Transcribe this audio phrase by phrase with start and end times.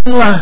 [0.00, 0.34] hitunglah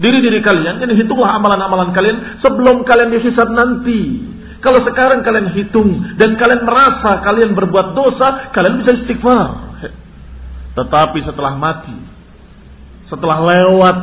[0.00, 4.32] diri-diri kalian, ini hitunglah amalan-amalan kalian sebelum kalian dihisab nanti.
[4.64, 9.48] Kalau sekarang kalian hitung dan kalian merasa kalian berbuat dosa, kalian bisa istighfar.
[10.72, 11.98] Tetapi setelah mati,
[13.10, 13.96] setelah lewat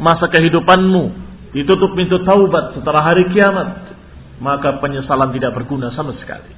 [0.00, 1.04] masa kehidupanmu,
[1.52, 3.92] ditutup pintu taubat setelah hari kiamat,
[4.40, 6.50] maka penyesalan tidak berguna sama sekali.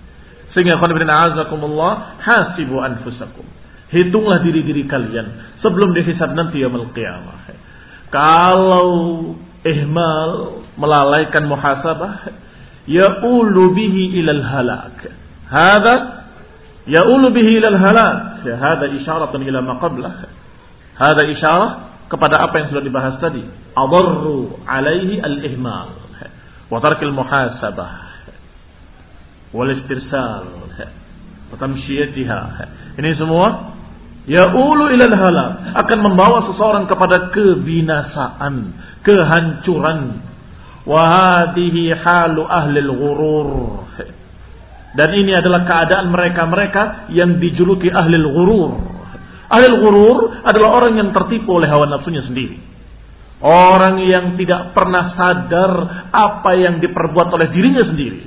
[0.54, 3.42] Sehingga khonibina azakumullah, hasibu anfusakum.
[3.90, 7.63] Hitunglah diri-diri kalian sebelum dihisab nanti yaumul qiyamah.
[8.14, 8.90] Kalau
[9.66, 12.30] ihmal melalaikan muhasabah,
[12.86, 15.02] ya'ulu bihi ilal halak.
[15.50, 15.94] Hada
[16.86, 18.46] ya'ulu bihi ilal halak.
[18.46, 20.30] Hada isyaratun ila ma qablah.
[20.94, 21.70] Hada isyarah
[22.06, 23.42] kepada apa yang sudah dibahas tadi.
[23.74, 25.98] Adarru alaihi al-ihmal.
[26.70, 27.92] Wa tarkil muhasabah.
[29.50, 30.70] Wal istirsal.
[31.50, 32.40] Wa tamshiyatiha.
[32.94, 33.73] Ini semua
[34.24, 35.50] Ya'ulu ilal halak
[35.84, 38.54] akan membawa seseorang kepada kebinasaan,
[39.04, 40.00] kehancuran.
[40.84, 43.48] Wahadihi halu ahlil ghurur.
[44.94, 48.72] Dan ini adalah keadaan mereka-mereka yang dijuluki ahlil ghurur.
[49.48, 52.60] Ahlil ghurur adalah orang yang tertipu oleh hawa nafsunya sendiri.
[53.44, 55.72] Orang yang tidak pernah sadar
[56.08, 58.24] apa yang diperbuat oleh dirinya sendiri.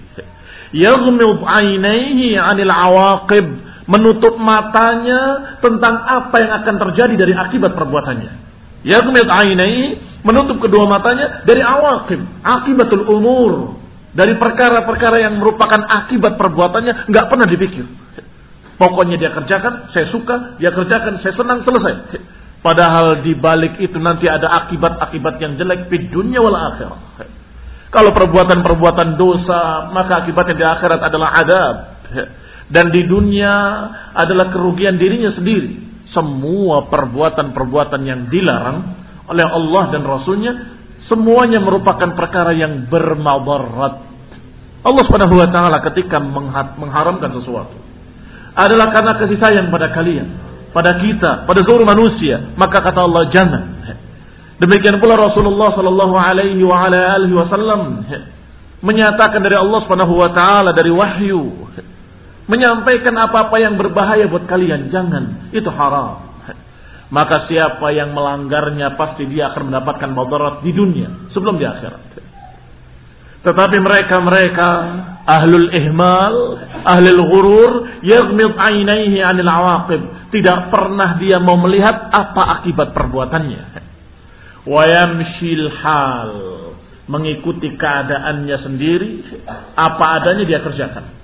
[0.78, 8.32] Yaghmid ainaihi 'anil awaqib menutup matanya tentang apa yang akan terjadi dari akibat perbuatannya.
[8.84, 13.80] Yaghmid ainai menutup kedua matanya dari awaqib, akibatul umur,
[14.12, 17.88] dari perkara-perkara yang merupakan akibat perbuatannya nggak pernah dipikir.
[18.78, 22.22] Pokoknya dia kerjakan, saya suka, dia kerjakan, saya senang, selesai.
[22.62, 27.26] Padahal di balik itu nanti ada akibat-akibat yang jelek di dunia wal akhirat.
[27.90, 31.76] Kalau perbuatan-perbuatan dosa, maka akibatnya di akhirat adalah adab
[32.68, 33.54] dan di dunia
[34.12, 35.88] adalah kerugian dirinya sendiri.
[36.12, 38.78] Semua perbuatan-perbuatan yang dilarang
[39.28, 40.52] oleh Allah dan Rasulnya
[41.08, 44.08] semuanya merupakan perkara yang bermadarat.
[44.84, 45.04] Allah
[45.52, 46.20] taala ketika
[46.80, 47.76] mengharamkan sesuatu
[48.58, 50.28] adalah karena kasih sayang pada kalian,
[50.72, 52.56] pada kita, pada seluruh manusia.
[52.56, 53.64] Maka kata Allah jangan.
[54.58, 56.66] Demikian pula Rasulullah sallallahu alaihi
[57.36, 58.04] wasallam
[58.82, 61.70] menyatakan dari Allah Subhanahu wa taala dari wahyu
[62.48, 64.90] menyampaikan apa-apa yang berbahaya buat kalian.
[64.90, 66.28] Jangan, itu haram.
[67.08, 72.04] Maka siapa yang melanggarnya pasti dia akan mendapatkan madarat di dunia sebelum di akhirat.
[73.48, 74.70] Tetapi mereka-mereka
[75.24, 76.36] ahlul ihmal,
[76.84, 77.72] ahlul ghurur,
[78.04, 80.02] yaghmid ainaihi 'anil awaqib.
[80.36, 83.64] Tidak pernah dia mau melihat apa akibat perbuatannya.
[84.68, 86.32] Wa yamshil hal,
[87.08, 89.12] mengikuti keadaannya sendiri,
[89.80, 91.18] apa adanya dia kerjakan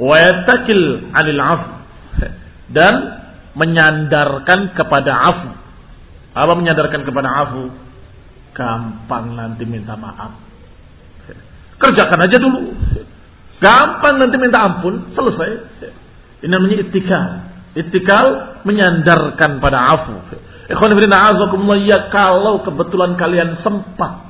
[0.00, 1.72] wa yatakil 'anil 'afu
[2.70, 2.94] dan
[3.56, 5.50] menyandarkan kepada afu.
[6.36, 7.72] Apa menyandarkan kepada afu?
[8.52, 10.36] Gampang nanti minta maaf.
[11.76, 12.72] Kerjakan aja dulu.
[13.60, 15.50] Gampang nanti minta ampun, selesai.
[16.44, 17.26] Ini namanya ittikal.
[17.76, 18.26] Ittikal
[18.68, 20.16] menyandarkan pada afu.
[20.66, 20.98] Ikhwan
[21.86, 24.25] ya kalau kebetulan kalian sempat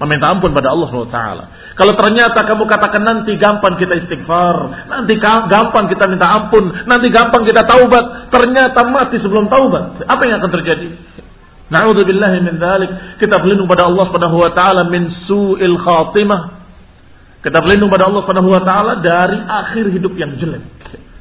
[0.00, 1.18] meminta ampun pada Allah SWT.
[1.76, 7.44] Kalau ternyata kamu katakan nanti gampang kita istighfar, nanti gampang kita minta ampun, nanti gampang
[7.44, 10.88] kita taubat, ternyata mati sebelum taubat, apa yang akan terjadi?
[11.70, 12.90] Na'udzubillahi min dzalik.
[13.22, 16.58] Kita berlindung pada Allah Subhanahu wa taala min su'il khatimah.
[17.46, 20.66] Kita berlindung pada Allah Subhanahu wa taala dari akhir hidup yang jelek.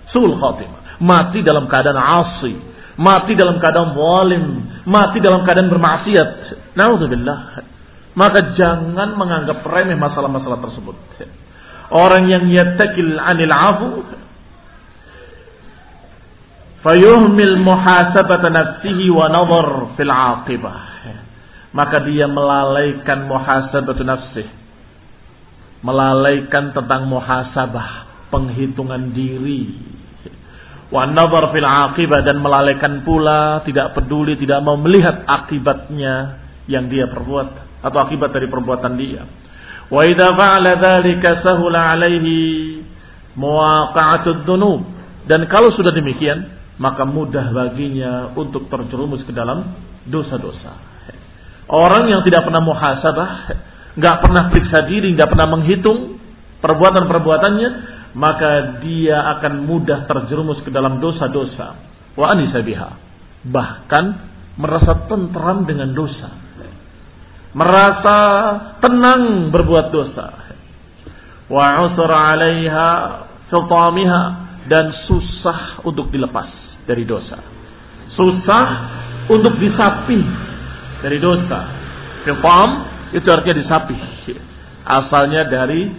[0.09, 0.99] Su'ul khatimah.
[0.99, 2.57] Mati dalam keadaan asi,
[2.97, 4.43] mati dalam keadaan zalim,
[4.89, 6.29] mati dalam keadaan bermaksiat.
[6.73, 7.39] Na'udzubillah.
[8.17, 10.97] Maka jangan menganggap remeh masalah-masalah tersebut.
[11.89, 13.89] Orang yang yatakil anil afu
[16.85, 20.77] fayuhmil muhasabata nafsihi wa nazar fil aqibah.
[21.69, 24.47] Maka dia melalaikan muhasabatu nafsih.
[25.85, 27.89] Melalaikan tentang muhasabah,
[28.33, 29.69] penghitungan diri.
[30.89, 37.05] Wa nazar fil aqibah dan melalaikan pula tidak peduli, tidak mau melihat akibatnya yang dia
[37.05, 39.23] perbuat atau akibat dari perbuatan dia.
[39.89, 42.35] Wa idza fa'ala dzalika sahula 'alaihi
[43.33, 44.85] muwaqa'atud dunub.
[45.25, 46.45] Dan kalau sudah demikian,
[46.81, 49.75] maka mudah baginya untuk terjerumus ke dalam
[50.07, 50.73] dosa-dosa.
[51.69, 53.29] Orang yang tidak pernah muhasabah,
[53.93, 56.17] nggak pernah periksa diri, nggak pernah menghitung
[56.65, 57.69] perbuatan-perbuatannya,
[58.17, 61.67] maka dia akan mudah terjerumus ke dalam dosa-dosa.
[62.17, 62.89] Wa anisabiha.
[63.53, 64.05] Bahkan
[64.59, 66.48] merasa tentram dengan dosa
[67.53, 68.17] merasa
[68.83, 70.27] tenang berbuat dosa.
[71.49, 72.89] Wa usra 'alaiha
[73.49, 74.21] sultamiha
[74.69, 76.49] dan susah untuk dilepas
[76.85, 77.41] dari dosa.
[78.13, 78.65] Susah
[79.29, 80.21] untuk disapi,
[81.01, 81.59] dari dosa.
[82.25, 82.69] Fitam
[83.15, 83.97] itu artinya disapi.
[84.85, 85.89] Asalnya dari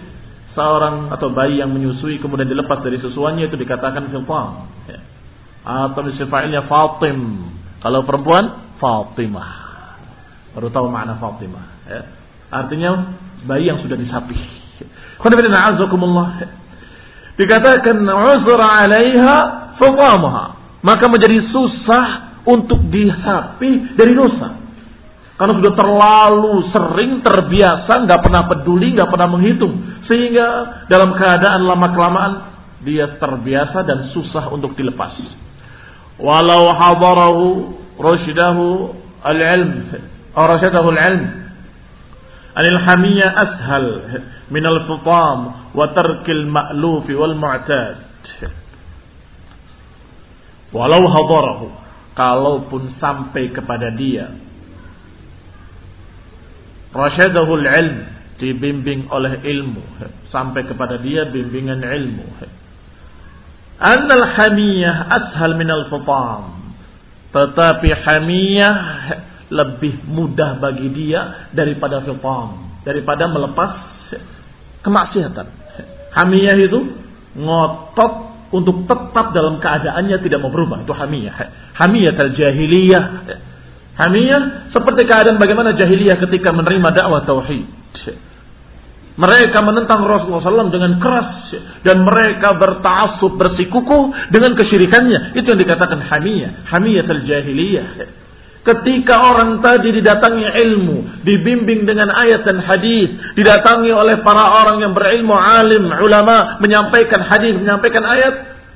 [0.51, 4.67] seorang atau bayi yang menyusui kemudian dilepas dari susuannya itu dikatakan fitam.
[5.61, 7.19] Atau disifainya Fatim.
[7.81, 9.70] Kalau perempuan Fatimah.
[10.51, 11.65] Baru tahu makna Fatimah.
[11.87, 12.01] Ya.
[12.51, 13.15] Artinya
[13.47, 14.35] bayi yang sudah disapi.
[17.39, 19.35] Dikatakan uzra alaiha
[19.79, 20.45] faqamaha.
[20.81, 22.07] Maka menjadi susah
[22.43, 24.61] untuk disapi dari dosa.
[25.37, 29.73] Karena sudah terlalu sering terbiasa, nggak pernah peduli, nggak pernah menghitung,
[30.05, 30.47] sehingga
[30.85, 32.33] dalam keadaan lama kelamaan
[32.85, 35.17] dia terbiasa dan susah untuk dilepas.
[36.21, 37.45] Walau hadarahu
[37.97, 38.65] rushdahu
[39.25, 39.71] al-ilm,
[40.35, 41.23] al-ilm,
[42.55, 43.87] anil hamiyah ashal
[44.51, 45.39] min al-fitam
[45.75, 47.35] wa tarkil ma'luf wal.
[50.71, 51.67] Walau hadarahu,
[52.15, 54.31] kalaupun sampai kepada dia
[56.91, 57.97] Rasyadahul ilm
[58.35, 59.83] dibimbing oleh ilmu
[60.27, 62.27] sampai kepada dia bimbingan ilmu.
[63.79, 66.75] Annal hamiyah ashal minal futam.
[67.31, 68.75] Tetapi hamiyah
[69.51, 73.69] lebih mudah bagi dia daripada fitam, daripada melepas
[74.81, 75.47] kemaksiatan.
[76.11, 76.79] Hamiyah itu
[77.35, 78.13] ngotot
[78.51, 80.83] untuk tetap dalam keadaannya tidak mau berubah.
[80.83, 81.35] Itu hamiyah.
[81.75, 83.03] Hamiyah al-jahiliyah
[83.91, 87.67] Hamiyah seperti keadaan bagaimana jahiliyah ketika menerima dakwah tauhid.
[89.11, 91.51] Mereka menentang Rasulullah SAW dengan keras
[91.83, 95.35] dan mereka bertaasub bersikukuh dengan kesyirikannya.
[95.35, 97.87] Itu yang dikatakan hamiyah, hamiyah jahiliyah.
[98.61, 104.93] Ketika orang tadi didatangi ilmu, dibimbing dengan ayat dan hadis, didatangi oleh para orang yang
[104.93, 108.33] berilmu, alim, ulama, menyampaikan hadis, menyampaikan ayat,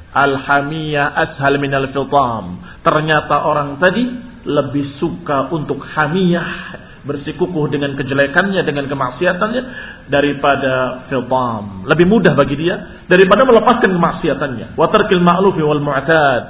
[0.10, 2.66] al-hamiyah ashal minal fitam.
[2.82, 4.10] Ternyata orang tadi
[4.50, 9.62] lebih suka untuk hamiyah bersikukuh dengan kejelekannya dengan kemaksiatannya
[10.10, 11.86] daripada fitam.
[11.86, 14.74] Lebih mudah bagi dia daripada melepaskan kemaksiatannya.
[14.74, 16.46] Wa tarkil ma'lufi wal mu'tad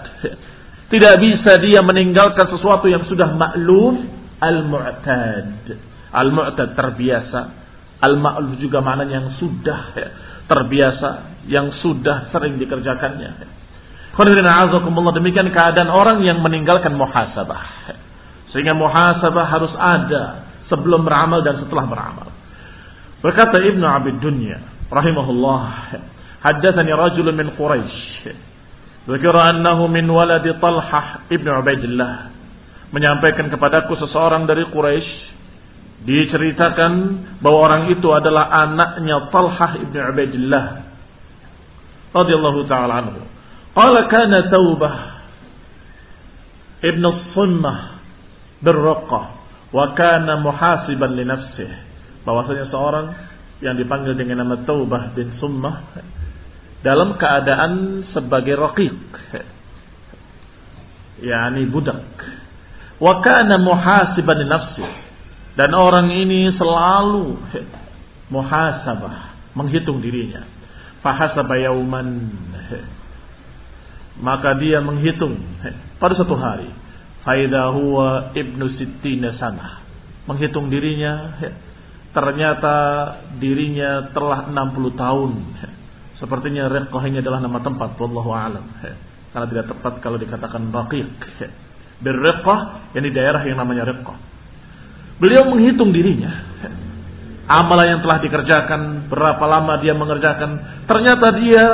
[0.94, 3.96] tidak bisa dia meninggalkan sesuatu yang sudah ma'luf
[4.42, 5.66] al mu'tad
[6.14, 7.42] al mu'tad terbiasa
[8.02, 9.80] al ma'luf juga maknanya yang sudah
[10.46, 11.10] terbiasa
[11.50, 13.56] yang sudah sering dikerjakannya
[14.16, 17.92] demikian keadaan orang yang meninggalkan muhasabah.
[18.56, 22.31] Sehingga muhasabah harus ada sebelum beramal dan setelah beramal.
[23.20, 24.56] Berkata Ibnu Abid Dunya
[24.88, 25.64] rahimahullah,
[26.48, 28.15] haddatsani rajulun min Quraisy.
[29.06, 32.13] Dzakara annahu min waladi Talhah ibnu Ubaidillah.
[32.90, 35.38] Menyampaikan kepadaku seseorang dari Quraisy
[36.06, 36.92] diceritakan
[37.42, 40.66] bahwa orang itu adalah anaknya Talhah ibnu Ubaidillah
[42.18, 43.22] radhiyallahu taala anhu.
[43.75, 44.96] Qala kana Taubah
[46.86, 47.04] Ibn
[47.36, 47.80] Sunnah
[48.63, 49.24] berraqah
[49.75, 51.72] wa kana muhasiban li nafsih.
[52.24, 53.06] Bahwasanya seorang
[53.60, 55.94] yang dipanggil dengan nama Taubah bin Sunnah
[56.86, 58.94] dalam keadaan sebagai raqiq.
[61.26, 62.06] yakni budak.
[63.02, 64.92] Wa kana muhasiban li nafsih.
[65.56, 67.40] Dan orang ini selalu
[68.30, 69.18] muhasabah,
[69.58, 70.44] menghitung dirinya.
[71.00, 72.08] Fahasaba yauman
[74.20, 75.36] maka dia menghitung
[76.00, 76.72] pada satu hari.
[77.26, 79.81] Faida huwa ibnu sittina sana.
[80.30, 81.42] Menghitung dirinya,
[82.14, 82.76] ternyata
[83.42, 85.31] dirinya telah 60 tahun.
[86.26, 88.66] Sepertinya Riqqah ini adalah nama tempat, wallahu alam.
[89.30, 91.06] Karena tidak tepat kalau dikatakan Raqiq.
[92.02, 92.60] Berriqqah
[92.98, 94.18] yang di daerah yang namanya Riqqah.
[95.22, 96.34] Beliau menghitung dirinya.
[97.46, 100.82] Amalan yang telah dikerjakan, berapa lama dia mengerjakan.
[100.90, 101.66] Ternyata dia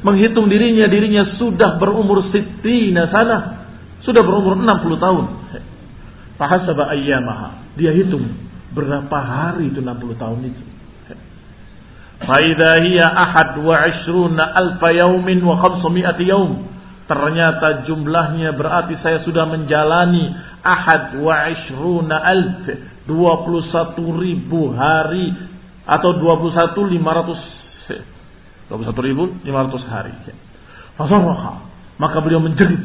[0.00, 3.68] menghitung dirinya, dirinya sudah berumur sittina sana.
[4.08, 5.24] Sudah berumur 60 tahun.
[6.40, 7.76] Fahasaba ayyamaha.
[7.76, 8.24] Dia hitung
[8.72, 10.64] berapa hari itu 60 tahun itu.
[12.18, 16.66] Faidha hiya ahad wa ishruna alfa yaumin wa khamsumi'ati yaum.
[17.08, 20.34] Ternyata jumlahnya berarti saya sudah menjalani
[20.66, 22.64] ahad wa ishruna alf.
[23.08, 25.32] 21 ribu hari
[25.88, 27.58] atau 21 500
[28.68, 29.48] 21.500
[29.88, 30.12] hari.
[31.00, 31.64] Fasarraha.
[31.96, 32.78] Maka beliau menjerit.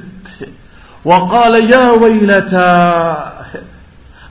[1.03, 2.71] Wa qala ya wailata.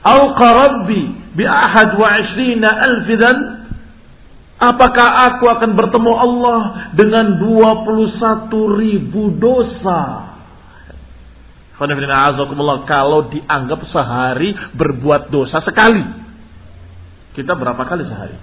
[0.03, 1.01] Alqa rabbi
[1.37, 3.37] bi ahad wa ishrina alfidan.
[4.63, 6.59] Apakah aku akan bertemu Allah
[6.95, 8.47] dengan 21
[8.79, 10.31] ribu dosa?
[11.75, 16.05] Kalau dianggap sehari berbuat dosa sekali.
[17.35, 18.37] Kita berapa kali sehari?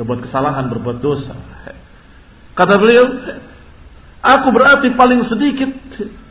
[0.00, 1.36] Berbuat kesalahan, berbuat dosa.
[2.56, 3.04] Kata beliau,
[4.24, 5.68] aku berarti paling sedikit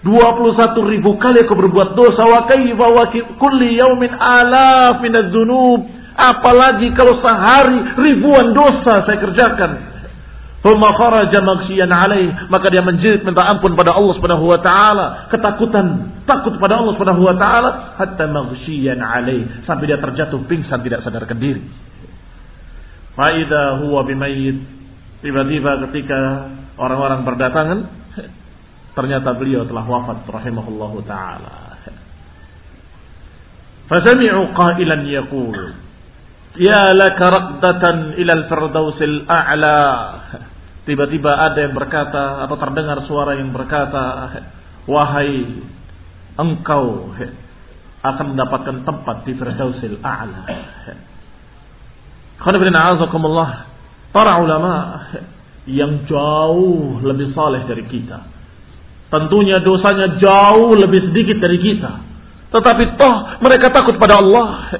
[0.01, 3.05] 21 ribu kali aku berbuat dosa wa kaifa wa
[3.37, 9.71] kulli yaumin alaf min dzunub apalagi kalau sehari ribuan dosa saya kerjakan.
[10.63, 12.47] Thumma kharaja alaih.
[12.47, 15.27] Maka dia menjerit minta ampun pada Allah Subhanahu wa taala.
[15.27, 17.69] Ketakutan takut pada Allah Subhanahu wa taala.
[17.99, 19.67] Hatta maghsyian alaih.
[19.67, 21.59] Sampai dia terjatuh pingsan tidak sadarkan diri.
[23.19, 23.35] Fa
[23.83, 24.57] huwa bimayyit.
[25.19, 26.19] Tiba-tiba ketika
[26.79, 27.79] orang-orang berdatangan
[28.93, 31.81] Ternyata beliau telah wafat rahimahullahu taala.
[33.89, 35.57] Fasami'u qailan yaqul
[36.53, 39.81] Ya laka raqdatan ila al-firdausil a'la.
[40.83, 44.05] Tiba-tiba ada yang berkata atau terdengar suara yang berkata,
[44.85, 45.63] "Wahai
[46.37, 47.09] engkau
[48.03, 50.43] akan mendapatkan tempat di Firdausil A'la."
[54.13, 54.73] Para ulama
[55.63, 58.33] yang jauh lebih saleh dari kita
[59.13, 62.01] Tentunya dosanya jauh lebih sedikit dari kita.
[62.49, 64.73] Tetapi toh mereka takut pada Allah.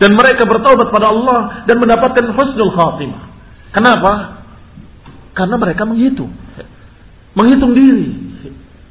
[0.00, 3.22] Dan mereka bertaubat pada Allah dan mendapatkan husnul khatimah.
[3.76, 4.42] Kenapa?
[5.36, 6.32] Karena mereka menghitung.
[7.36, 8.08] Menghitung diri.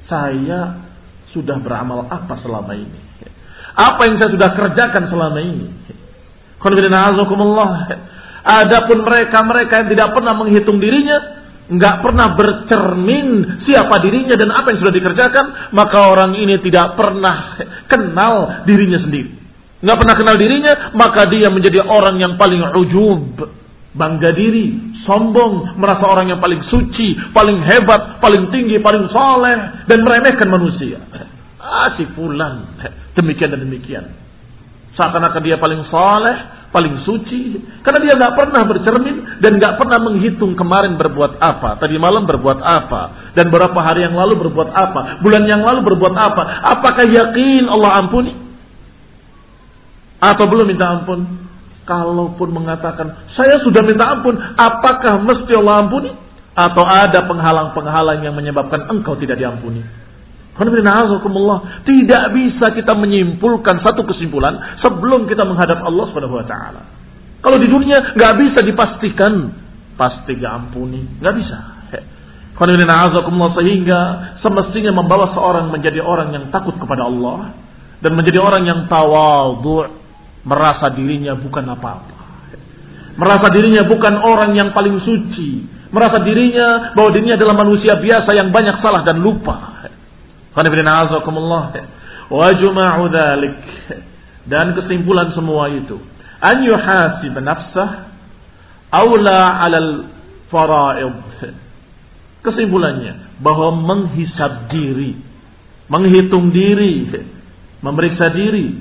[0.05, 0.85] Saya
[1.33, 2.99] sudah beramal apa selama ini?
[3.73, 5.67] Apa yang saya sudah kerjakan selama ini?
[8.39, 11.17] Adapun mereka-mereka yang tidak pernah menghitung dirinya,
[11.69, 17.57] nggak pernah bercermin siapa dirinya dan apa yang sudah dikerjakan, maka orang ini tidak pernah
[17.87, 19.38] kenal dirinya sendiri.
[19.79, 23.47] Nggak pernah kenal dirinya, maka dia menjadi orang yang paling ujub,
[23.95, 24.75] bangga diri,
[25.07, 30.99] sombong, merasa orang yang paling suci, paling hebat, paling tinggi, paling soleh, dan meremehkan manusia.
[31.63, 32.03] Ah, si
[33.15, 34.05] demikian dan demikian.
[34.99, 36.37] Seakan-akan dia paling soleh,
[36.69, 41.97] paling suci karena dia nggak pernah bercermin dan nggak pernah menghitung kemarin berbuat apa tadi
[41.97, 46.41] malam berbuat apa dan beberapa hari yang lalu berbuat apa bulan yang lalu berbuat apa
[46.77, 48.48] apakah yakin Allah ampuni
[50.19, 51.47] atau belum minta ampun?
[51.87, 56.11] Kalaupun mengatakan saya sudah minta ampun apakah mesti Allah ampuni?
[56.53, 59.79] Atau ada penghalang-penghalang yang menyebabkan engkau tidak diampuni?
[61.87, 66.81] Tidak bisa kita menyimpulkan satu kesimpulan sebelum kita menghadap Allah Subhanahu wa taala.
[67.39, 69.33] Kalau di dunia nggak bisa dipastikan.
[69.99, 71.59] Pasti gak ampuni, nggak bisa.
[72.59, 73.99] Sehingga
[74.39, 77.51] semestinya membawa seorang menjadi orang yang takut kepada Allah
[77.99, 79.98] dan menjadi orang yang tawadhu,
[80.49, 82.17] merasa dirinya bukan apa-apa.
[83.19, 88.49] Merasa dirinya bukan orang yang paling suci, merasa dirinya bahwa dirinya adalah manusia biasa yang
[88.49, 89.85] banyak salah dan lupa.
[94.49, 95.97] Dan kesimpulan semua itu.
[96.41, 97.89] An yuhasib nafsah.
[98.89, 99.91] Awla alal
[100.49, 101.15] fara'id.
[102.45, 103.43] Kesimpulannya.
[103.45, 105.13] Bahwa menghisab diri.
[105.89, 107.07] Menghitung diri.
[107.85, 108.73] Memeriksa diri.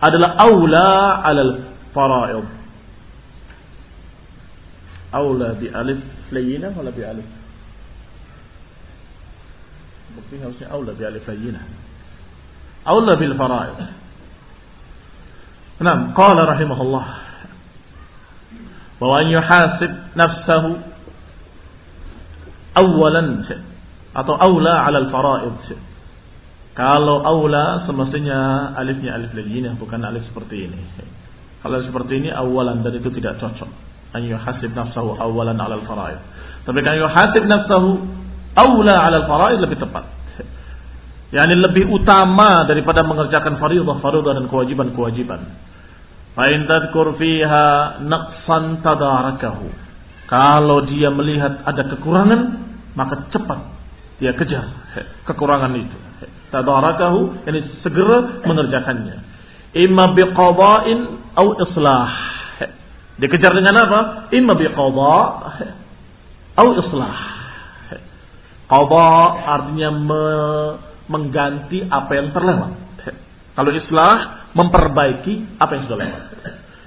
[0.00, 0.88] Adalah awla
[1.24, 1.52] alal
[1.96, 2.46] fara'id.
[5.16, 6.00] Awla bi alif
[6.32, 7.28] layina wala bi alif
[10.16, 11.62] bukti harusnya aula bi alif layyinah.
[12.88, 13.78] Aula bil fara'id.
[15.76, 17.06] Nah, qala rahimahullah
[18.96, 20.80] bahwa an yuhasib nafsahu
[22.72, 23.44] awalan
[24.16, 25.78] atau aula ala al fara'id.
[26.76, 30.76] Kalau aula semestinya alifnya alif layyinah bukan alif seperti ini.
[31.64, 33.70] Kalau seperti ini awalan dan itu tidak cocok.
[34.12, 36.20] An yuhasib nafsahu awalan ala al fara'id.
[36.68, 37.88] Tapi kan yuhasib nafsahu
[38.56, 40.04] aula ala faraid lebih tepat.
[41.34, 45.40] Yani lebih utama daripada mengerjakan faridah, faridah dan kewajiban-kewajiban.
[46.36, 49.66] Fa in tadhkur fiha naqsan tadarakahu.
[50.28, 52.40] Kalau dia melihat ada kekurangan,
[52.94, 53.60] maka cepat
[54.20, 54.64] dia kejar
[55.28, 55.98] kekurangan itu.
[56.54, 59.16] Tadarakahu, yani segera mengerjakannya.
[59.76, 60.98] Imma biqada'in
[61.34, 62.10] au islah.
[63.16, 64.00] Dikejar dengan apa?
[64.32, 65.26] Imma biqada'
[66.56, 67.36] au islah
[68.66, 69.10] Qadha
[69.46, 70.24] artinya me
[71.06, 72.72] mengganti apa yang terlewat.
[73.54, 74.14] Kalau islah
[74.58, 76.22] memperbaiki apa yang sudah lewat.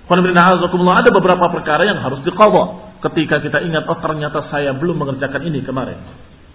[0.10, 2.64] Ada beberapa perkara yang harus diqadha
[3.08, 6.04] ketika kita ingat oh ternyata saya belum mengerjakan ini kemarin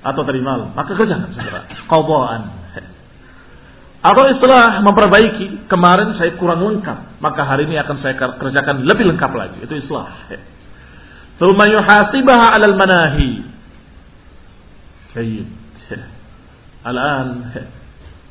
[0.04, 1.64] atau tadi malam, maka kerjakan segera.
[1.88, 2.42] Qadhaan.
[4.04, 9.32] Atau istilah memperbaiki, kemarin saya kurang lengkap, maka hari ini akan saya kerjakan lebih lengkap
[9.32, 9.64] lagi.
[9.64, 10.28] Itu islah.
[11.40, 13.42] Tsumma yuhasibaha 'alal manahi
[15.14, 15.46] Baik.
[16.84, 17.28] Al-an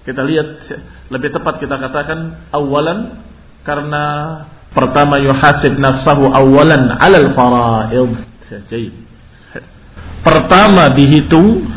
[0.03, 0.47] kita lihat
[1.09, 3.23] lebih tepat kita katakan awalan
[3.63, 4.03] karena
[4.75, 8.11] pertama yuhasib nafsahu awalan alal faraid.
[10.23, 11.71] Pertama dihitung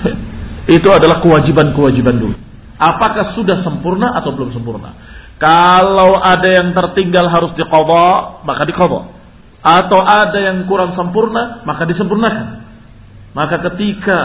[0.67, 2.37] Itu adalah kewajiban-kewajiban dulu.
[2.77, 4.93] Apakah sudah sempurna atau belum sempurna?
[5.37, 9.01] Kalau ada yang tertinggal harus diqadha, maka diqadha.
[9.67, 12.47] Atau ada yang kurang sempurna, maka disempurnakan.
[13.37, 14.19] Maka ketika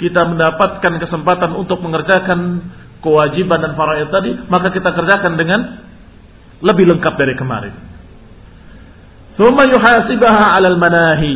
[0.00, 2.70] kita mendapatkan kesempatan untuk mengerjakan
[3.04, 5.60] kewajiban dan faraid tadi, maka kita kerjakan dengan
[6.64, 7.74] lebih lengkap dari kemarin.
[9.36, 11.34] Thumma yuhasibaha 'alal manahi.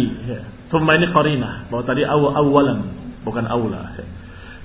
[0.72, 2.78] Thumma ini qarinah, bahwa tadi aw awalan,
[3.24, 3.92] bukan aula.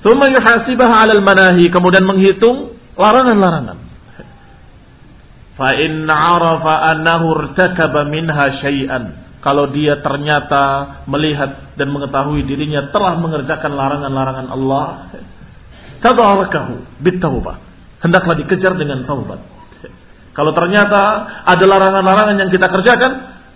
[0.03, 3.79] Thumma yuhasibaha 'alal manahi, kemudian menghitung larangan-larangan.
[5.55, 9.23] Fa in 'arafa annahu irtakaba minha syai'an.
[9.39, 14.85] Kalau dia ternyata melihat dan mengetahui dirinya telah mengerjakan larangan-larangan Allah,
[15.99, 17.59] tadarakahu bitaubah.
[18.03, 19.39] Hendaklah dikejar dengan taubat.
[20.35, 21.01] Kalau ternyata
[21.47, 23.11] ada larangan-larangan yang kita kerjakan,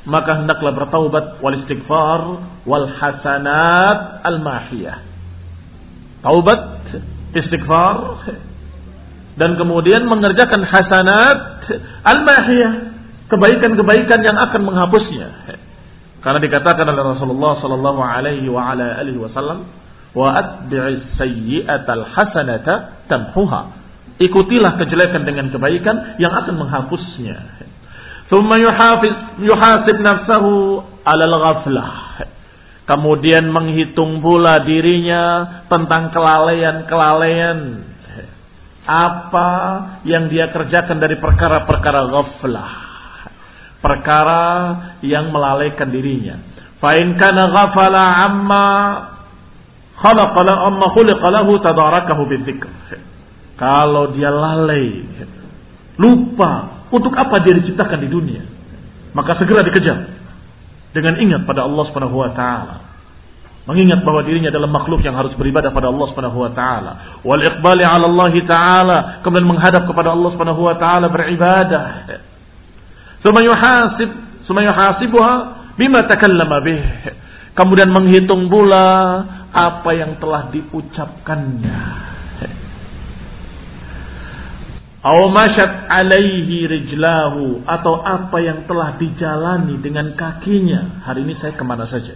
[0.08, 2.22] maka hendaklah bertaubat wal istighfar
[2.64, 5.17] wal hasanat al mahiyah.
[6.26, 6.62] Taubat,
[7.38, 7.98] istighfar
[9.38, 11.40] dan kemudian mengerjakan hasanat
[12.02, 12.74] al-mahiyah,
[13.30, 15.30] kebaikan-kebaikan yang akan menghapusnya.
[16.26, 19.70] Karena dikatakan oleh Rasulullah sallallahu alaihi wa ala alihi wasallam,
[20.18, 23.78] "Wa atbi'is sayyi'atal hasanata tamhuha."
[24.18, 27.38] Ikutilah kejelekan dengan kebaikan yang akan menghapusnya.
[28.34, 29.14] Thumma yuhafiz
[29.46, 31.94] yuhasib nafsahu 'alal ghaflah.
[32.88, 37.84] Kemudian menghitung pula dirinya tentang kelalaian-kelalaian
[38.88, 39.50] apa
[40.08, 42.74] yang dia kerjakan dari perkara-perkara ghaflah.
[43.84, 44.46] Perkara
[45.04, 46.40] yang melalaikan dirinya.
[46.80, 48.68] Fa'in kana ghafala amma
[50.00, 52.72] khalaqala amma khuliqalahu tadarakahu bidzikr.
[53.60, 55.04] Kalau dia lalai,
[56.00, 58.48] lupa untuk apa dia diciptakan di dunia,
[59.12, 60.27] maka segera dikejar
[60.98, 62.76] dengan ingat pada Allah Subhanahu wa taala.
[63.70, 66.92] Mengingat bahwa dirinya adalah makhluk yang harus beribadah pada Allah Subhanahu wa taala.
[67.22, 68.98] Wal iqbali 'ala Allah taala.
[69.22, 71.84] Kemudian menghadap kepada Allah Subhanahu wa taala beribadah.
[73.22, 74.10] Summa yuhasib
[74.50, 75.34] summa yuhasibuha
[75.78, 76.82] bima takallama bih.
[77.54, 78.88] Kemudian menghitung pula
[79.54, 82.08] apa yang telah diucapkannya
[85.08, 91.08] Aw masyat alaihi rijlahu atau apa yang telah dijalani dengan kakinya.
[91.08, 92.12] Hari ini saya ke mana saja.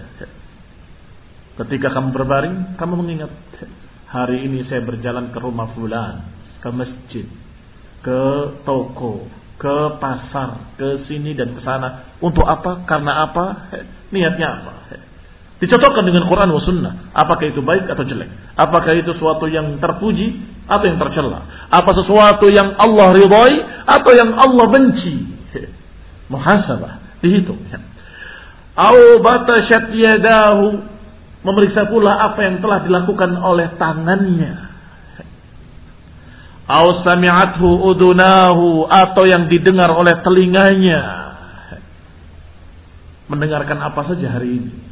[1.55, 3.31] Ketika kamu berbaring, kamu mengingat
[4.11, 7.25] hari ini saya berjalan ke rumah fulan, ke masjid,
[8.03, 8.23] ke
[8.67, 9.23] toko,
[9.55, 12.19] ke pasar, ke sini dan ke sana.
[12.19, 12.83] Untuk apa?
[12.83, 13.71] Karena apa?
[14.11, 14.73] Niatnya apa?
[15.61, 16.93] Dicocokkan dengan Quran wa sunnah.
[17.13, 18.57] Apakah itu baik atau jelek?
[18.57, 21.45] Apakah itu sesuatu yang terpuji atau yang tercela?
[21.69, 25.15] Apa sesuatu yang Allah ridhai atau yang Allah benci?
[26.33, 27.21] Muhasabah.
[27.21, 27.61] Dihitung.
[28.73, 30.91] Au batashat yadahu
[31.41, 34.69] Memeriksa pula apa yang telah dilakukan oleh tangannya.
[36.69, 41.01] Au sami'athu udunahu atau yang didengar oleh telinganya.
[43.25, 44.90] Mendengarkan apa saja hari ini?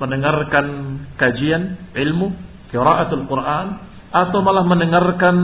[0.00, 0.66] Mendengarkan
[1.20, 2.32] kajian ilmu,
[2.72, 3.66] qiraatul Quran
[4.12, 5.36] atau malah mendengarkan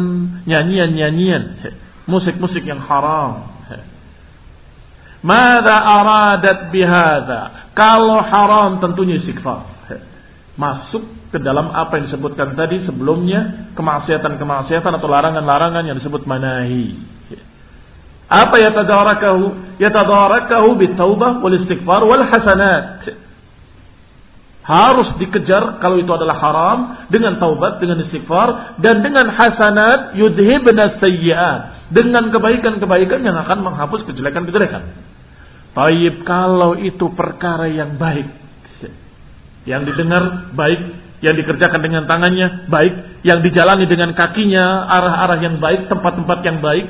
[0.45, 1.65] nyanyian-nyanyian,
[2.05, 3.57] musik-musik yang haram.
[5.19, 7.73] Mada aradat bihada?
[7.75, 9.79] Kalau haram tentunya istighfar
[10.59, 16.99] masuk ke dalam apa yang disebutkan tadi sebelumnya kemaksiatan-kemaksiatan atau larangan-larangan yang disebut manahi.
[18.29, 19.79] Apa ya tadarakahu?
[19.81, 23.07] Ya tadarakahu bitaubah wal istighfar wal hasanat.
[24.69, 26.79] Harus dikejar kalau itu adalah haram
[27.09, 31.89] dengan taubat, dengan istighfar dan dengan hasanat yudhibna sayyi'at.
[31.89, 34.93] Dengan kebaikan-kebaikan yang akan menghapus kejelekan-kejelekan.
[35.73, 38.29] Taib kalau itu perkara yang baik
[39.69, 40.81] yang didengar baik,
[41.21, 46.87] yang dikerjakan dengan tangannya baik, yang dijalani dengan kakinya arah-arah yang baik, tempat-tempat yang baik,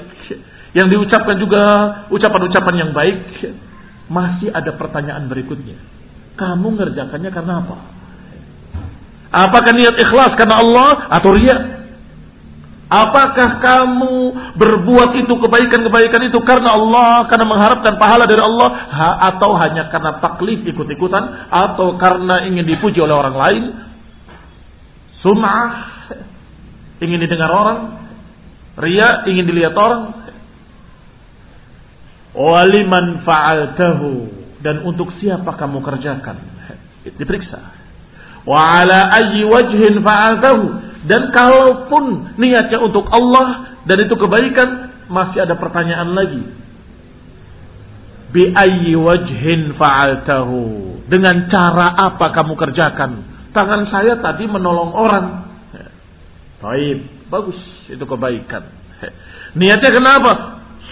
[0.78, 1.62] yang diucapkan juga
[2.14, 3.18] ucapan-ucapan yang baik.
[4.08, 5.97] Masih ada pertanyaan berikutnya.
[6.38, 7.76] Kamu ngerjakannya karena apa?
[9.28, 11.58] Apakah niat ikhlas karena Allah atau riya?
[12.88, 14.14] Apakah kamu
[14.56, 20.16] berbuat itu kebaikan-kebaikan itu karena Allah, karena mengharapkan pahala dari Allah, ha, atau hanya karena
[20.24, 23.62] taklif ikut-ikutan, atau karena ingin dipuji oleh orang lain?
[25.20, 25.68] Sum'ah,
[27.04, 28.08] ingin didengar orang,
[28.80, 30.32] ria, ingin dilihat orang.
[32.32, 36.36] Waliman fa'altahu dan untuk siapa kamu kerjakan?
[37.20, 37.60] Diperiksa.
[38.48, 40.64] Wa ala ayyi wajhin fa'altahu
[41.06, 44.68] dan kalaupun niatnya untuk Allah dan itu kebaikan,
[45.08, 46.42] masih ada pertanyaan lagi.
[48.28, 50.60] Bi ayyi wajhin fa'altahu?
[51.08, 53.10] Dengan cara apa kamu kerjakan?
[53.56, 55.26] Tangan saya tadi menolong orang.
[56.58, 57.56] Baik, bagus.
[57.88, 58.68] Itu kebaikan.
[59.58, 60.32] Niatnya kenapa?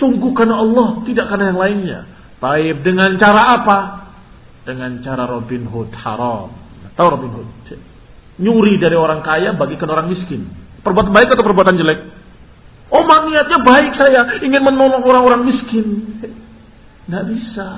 [0.01, 2.01] Sungguh karena Allah, tidak karena yang lainnya.
[2.37, 3.79] Baik, dengan cara apa?
[4.69, 6.53] Dengan cara Robin Hood haram.
[6.97, 7.49] Tahu Robin Hood?
[8.37, 10.45] Nyuri dari orang kaya bagikan orang miskin.
[10.85, 12.01] Perbuatan baik atau perbuatan jelek?
[12.93, 16.17] Oh niatnya baik saya ingin menolong orang-orang miskin.
[17.07, 17.69] Tidak bisa.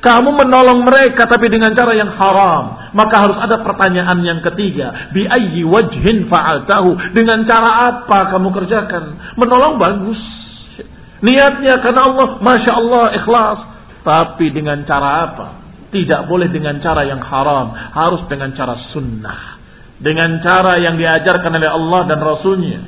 [0.00, 2.92] Kamu menolong mereka tapi dengan cara yang haram.
[2.96, 5.12] Maka harus ada pertanyaan yang ketiga.
[5.12, 7.16] Bi ayyi wajhin fa'altahu.
[7.16, 9.36] Dengan cara apa kamu kerjakan?
[9.36, 10.20] Menolong bagus.
[11.24, 13.60] Niatnya karena Allah, Masya Allah, ikhlas.
[14.03, 15.47] Tapi dengan cara apa?
[15.89, 17.73] Tidak boleh dengan cara yang haram.
[17.93, 19.59] Harus dengan cara sunnah.
[19.99, 22.81] Dengan cara yang diajarkan oleh Allah dan Rasulnya.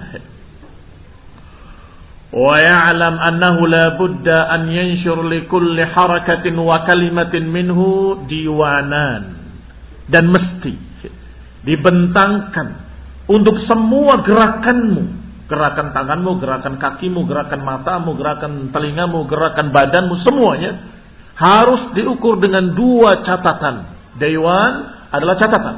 [2.32, 7.80] ويعلم أنه لا بد أن ينشر لكل حركة وكلمة منه
[8.32, 9.24] ديوانان
[10.12, 10.74] dan mesti
[11.68, 12.68] dibentangkan
[13.32, 20.80] untuk semua gerakanmu gerakan tanganmu, gerakan kakimu, gerakan matamu, gerakan telingamu, gerakan badanmu, semuanya
[21.37, 23.93] harus diukur dengan dua catatan.
[24.17, 24.73] Dewan
[25.13, 25.77] adalah catatan.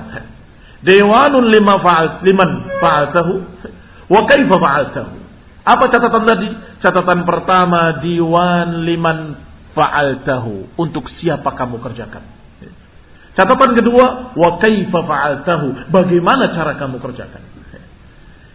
[0.78, 3.34] Dewanun lima fa'al, liman fa'altahu
[4.06, 5.12] wa kaifa fa'altahu.
[5.66, 6.48] Apa catatan tadi?
[6.78, 9.18] Catatan pertama diwan liman
[9.74, 10.78] fa'altahu.
[10.78, 12.22] Untuk siapa kamu kerjakan.
[13.34, 15.90] Catatan kedua, wa kaifa fa'altahu.
[15.90, 17.42] Bagaimana cara kamu kerjakan.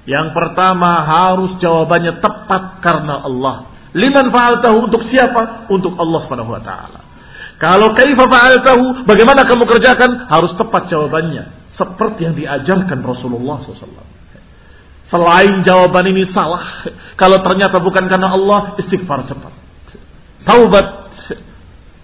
[0.04, 3.73] Yang pertama harus jawabannya tepat karena Allah.
[3.94, 5.70] Liman fa'altahu untuk siapa?
[5.70, 7.00] Untuk Allah Subhanahu wa taala.
[7.62, 10.28] Kalau kaifa fa'altahu, bagaimana kamu kerjakan?
[10.28, 14.06] Harus tepat jawabannya seperti yang diajarkan Rasulullah SAW.
[15.14, 16.90] Selain jawaban ini salah,
[17.22, 19.54] kalau ternyata bukan karena Allah, istighfar cepat.
[20.42, 20.88] Taubat.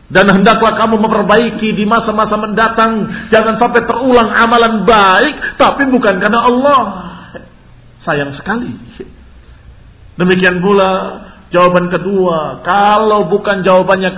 [0.09, 3.05] Dan hendaklah kamu memperbaiki di masa-masa mendatang.
[3.29, 6.79] Jangan sampai terulang amalan baik, tapi bukan karena Allah.
[8.05, 8.73] Sayang sekali.
[10.17, 10.89] Demikian pula
[11.53, 12.63] jawaban kedua.
[12.65, 14.11] Kalau bukan jawabannya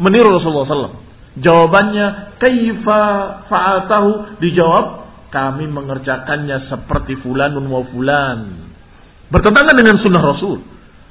[0.00, 0.96] meniru Rasulullah SAW.
[1.34, 3.02] Jawabannya kaifa
[3.50, 4.86] fa'atahu dijawab
[5.34, 8.70] kami mengerjakannya seperti fulanun wa fulan.
[9.34, 10.62] Bertentangan dengan sunnah Rasul.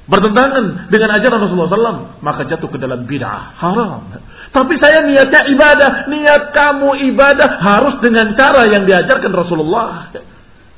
[0.04, 2.00] Bertentangan dengan ajaran Rasulullah SAW.
[2.24, 3.56] Maka jatuh ke dalam bid'ah.
[3.60, 4.16] Haram.
[4.48, 5.90] Tapi saya niatnya ibadah.
[6.08, 10.08] Niat kamu ibadah harus dengan cara yang diajarkan Rasulullah.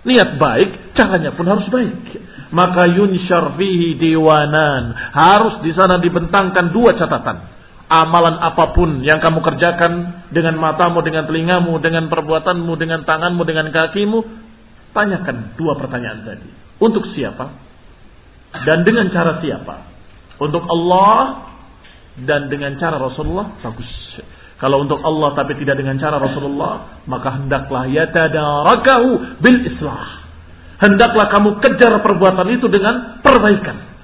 [0.06, 1.94] Niat baik, caranya pun harus baik.
[2.54, 4.94] Maka yunshar fihi diwanan.
[5.14, 7.56] Harus di sana dibentangkan dua catatan
[7.86, 13.70] amalan apa pun yang kamu kerjakan dengan matamu, dengan telingamu, dengan perbuatanmu, dengan tanganmu, dengan
[13.70, 14.18] kakimu,
[14.90, 16.50] tanyakan dua pertanyaan tadi.
[16.82, 17.46] Untuk siapa?
[18.66, 19.74] Dan dengan cara siapa?
[20.42, 21.46] Untuk Allah
[22.26, 23.88] dan dengan cara Rasulullah bagus.
[24.56, 30.25] Kalau untuk Allah tapi tidak dengan cara Rasulullah, maka hendaklah yatadarakahu bil islah.
[30.76, 33.96] Hendaklah kamu kejar perbuatan itu dengan perbaikan.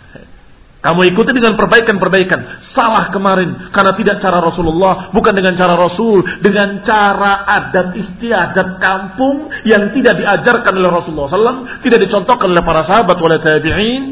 [0.82, 2.74] Kamu ikuti dengan perbaikan-perbaikan.
[2.74, 9.46] Salah kemarin karena tidak cara Rasulullah, bukan dengan cara Rasul, dengan cara adat istiadat kampung
[9.62, 14.02] yang tidak diajarkan oleh Rasulullah SAW, tidak dicontohkan oleh para sahabat oleh tabi'in.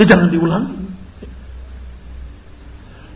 [0.00, 0.88] Ya jangan diulangi.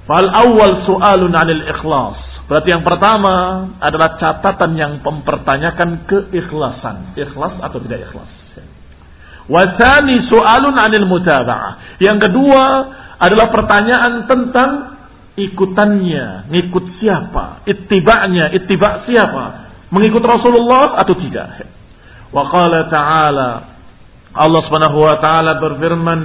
[0.05, 2.32] Fal awal soalun anil ikhlas.
[2.53, 7.17] Berarti yang pertama adalah catatan yang mempertanyakan keikhlasan.
[7.17, 8.29] Ikhlas atau tidak ikhlas.
[9.49, 11.97] Wasani soalun anil mutaba'ah.
[11.97, 12.65] Yang kedua
[13.17, 15.01] adalah pertanyaan tentang
[15.33, 19.45] ikutannya, ngikut siapa, ittiba'nya, ittiba' siapa,
[19.89, 21.73] mengikut Rasulullah atau tidak.
[22.37, 23.51] Wa qala ta'ala
[24.33, 26.21] Allah Subhanahu wa taala berfirman,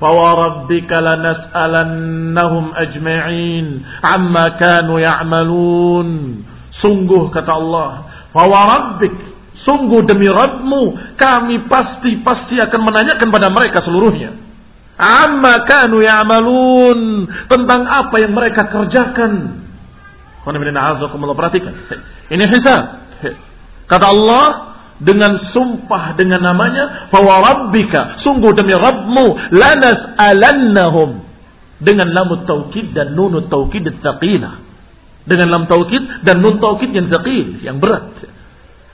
[0.00, 3.66] "Fa wa rabbika lanas'alannahum ajma'in
[4.00, 6.08] 'amma kanu ya'malun."
[6.80, 13.84] Sungguh kata Allah, "Fa wa rabbik Sungguh demi Rabbmu, kami pasti-pasti akan menanyakan pada mereka
[13.84, 14.32] seluruhnya.
[14.96, 17.28] Amma kanu ya'malun.
[17.48, 19.60] Tentang apa yang mereka kerjakan.
[21.36, 21.72] Perhatikan.
[22.32, 22.84] Ini hisab.
[23.84, 24.44] Kata Allah,
[25.00, 31.24] dengan sumpah dengan namanya bahwa rabbika sungguh demi Rabbmu lanas alannahum
[31.80, 34.60] dengan lam taukid dan nun taukid tsaqilah
[35.24, 38.12] dengan lam taukid dan nun taukid yang tsaqil yang berat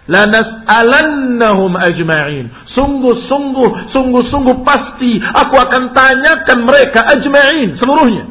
[0.06, 2.46] lanas'alannahum ajma'in.
[2.72, 8.24] Sungguh-sungguh, sungguh-sungguh pasti aku akan tanyakan mereka ajma'in seluruhnya.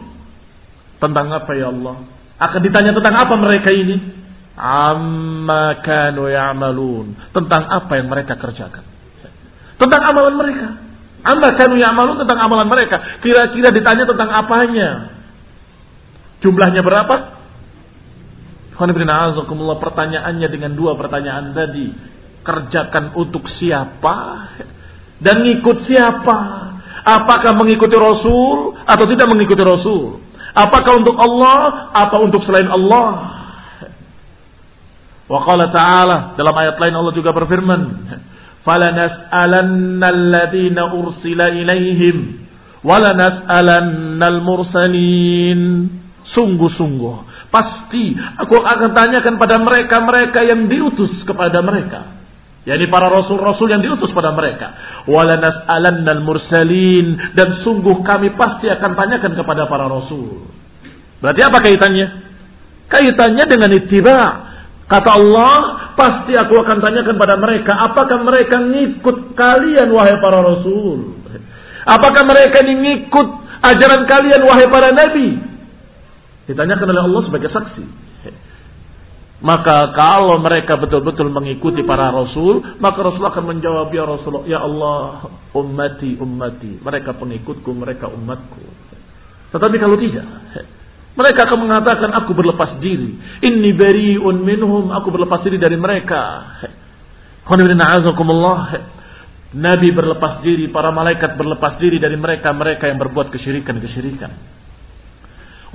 [1.03, 2.07] Tentang apa ya Allah?
[2.39, 3.99] Akan ditanya tentang apa mereka ini?
[4.56, 7.36] Amma kanu ya'malun.
[7.36, 8.84] Tentang apa yang mereka kerjakan.
[9.76, 10.68] Tentang amalan mereka.
[11.28, 13.20] Amma kanu ya'malun tentang amalan mereka.
[13.20, 14.89] Kira-kira ditanya tentang apanya?
[16.39, 17.15] Jumlahnya berapa?
[18.76, 21.88] Pertanyaannya dengan dua pertanyaan tadi.
[22.46, 24.15] Kerjakan untuk siapa?
[25.20, 26.39] Dan ngikut siapa?
[27.06, 30.24] Apakah mengikuti Rasul atau tidak mengikuti Rasul?
[30.56, 33.35] Apakah untuk Allah atau untuk selain Allah?
[35.25, 37.81] Wa qala ta'ala dalam ayat lain Allah juga berfirman,
[38.61, 42.45] "Falanas'alanna alladziina ursila ilaihim
[42.85, 45.61] wa lanas'alannal mursalin."
[46.35, 47.15] Sungguh-sungguh
[47.49, 48.11] pasti
[48.43, 52.15] aku akan tanyakan pada mereka-mereka yang diutus kepada mereka.
[52.65, 54.73] Yani para rasul-rasul yang diutus pada mereka.
[55.05, 57.38] Walanas alannal mursalin.
[57.38, 60.49] Dan sungguh kami pasti akan tanyakan kepada para rasul.
[61.21, 62.07] Berarti apa kaitannya?
[62.89, 64.17] Kaitannya dengan ittiba.
[64.86, 65.54] Kata Allah,
[65.98, 71.17] pasti aku akan tanyakan pada mereka, apakah mereka ngikut kalian wahai para rasul?
[71.89, 73.28] Apakah mereka ini ngikut
[73.65, 75.41] ajaran kalian wahai para nabi?
[76.45, 77.86] Ditanyakan oleh Allah sebagai saksi.
[79.45, 85.28] Maka kalau mereka betul-betul mengikuti para rasul, maka Rasul akan menjawab ya Rasulullah, ya Allah,
[85.52, 88.63] ummati ummati, mereka pengikutku, mereka umatku.
[89.52, 90.26] Tetapi kalau tidak,
[91.15, 93.15] mereka akan mengatakan aku berlepas diri.
[93.39, 96.43] Inni bari'un minhum, aku berlepas diri dari mereka.
[99.56, 104.32] Nabi berlepas diri, para malaikat berlepas diri dari mereka, mereka yang berbuat kesyirikan-kesyirikan.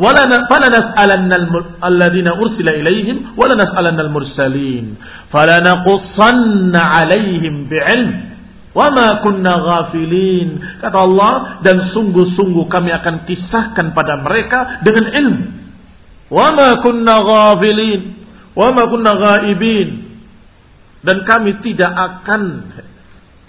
[0.01, 1.37] Nas'alanna
[1.81, 4.97] alladhina ursila ilaihim wala nas'alanna al-mursalin.
[5.33, 8.30] Fala naqussanna alaihim bi'ilm
[8.71, 10.79] Wama kunna ghafilin.
[10.79, 11.35] Kata Allah,
[11.67, 15.45] dan sungguh-sungguh kami akan kisahkan pada mereka dengan ilmu.
[16.31, 18.03] Wama kunna ghafilin.
[18.55, 19.89] Wama kunna ghaibin.
[21.01, 22.43] Dan kami tidak akan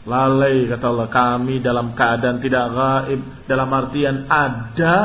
[0.01, 4.95] lalai kata Allah kami dalam keadaan tidak gaib dalam artian ada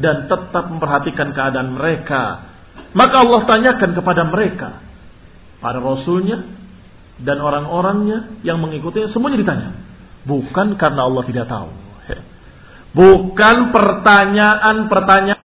[0.00, 2.40] dan tetap memperhatikan keadaan mereka
[2.96, 4.80] maka Allah tanyakan kepada mereka
[5.60, 6.40] para rasulnya
[7.22, 9.70] dan orang-orangnya yang mengikutinya semuanya ditanya.
[10.26, 11.70] Bukan karena Allah tidak tahu.
[12.96, 15.44] Bukan pertanyaan-pertanyaan